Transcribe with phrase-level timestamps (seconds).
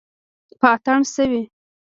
[0.59, 1.41] په اتڼ شوي